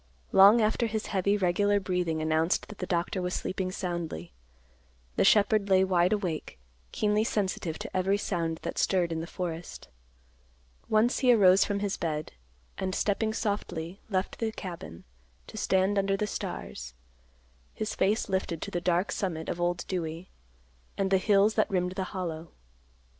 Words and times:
Long 0.31 0.61
after 0.61 0.87
his 0.87 1.05
heavy, 1.13 1.37
regular 1.37 1.79
breathing 1.79 2.23
announced 2.23 2.69
that 2.69 2.79
the 2.79 2.87
doctor 2.87 3.21
was 3.21 3.35
sleeping 3.35 3.71
soundly, 3.71 4.33
the 5.15 5.23
shepherd 5.23 5.69
lay 5.69 5.83
wide 5.83 6.11
awake, 6.11 6.57
keenly 6.91 7.23
sensitive 7.23 7.77
to 7.77 7.95
every 7.95 8.17
sound 8.17 8.57
that 8.63 8.79
stirred 8.79 9.11
in 9.11 9.21
the 9.21 9.27
forest. 9.27 9.89
Once 10.89 11.19
he 11.19 11.31
arose 11.31 11.63
from 11.63 11.81
his 11.81 11.97
bed, 11.97 12.31
and 12.79 12.95
stepping 12.95 13.31
softly 13.31 13.99
left 14.09 14.39
the 14.39 14.51
cabin, 14.51 15.03
to 15.45 15.55
stand 15.55 15.99
under 15.99 16.17
the 16.17 16.25
stars, 16.25 16.95
his 17.75 17.93
face 17.93 18.27
lifted 18.27 18.59
to 18.63 18.71
the 18.71 18.81
dark 18.81 19.11
summit 19.11 19.49
of 19.49 19.61
Old 19.61 19.85
Dewey 19.87 20.31
and 20.97 21.11
the 21.11 21.19
hills 21.19 21.53
that 21.53 21.69
rimmed 21.69 21.91
the 21.91 22.05
Hollow. 22.05 22.49